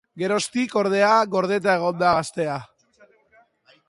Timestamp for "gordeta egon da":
1.35-2.13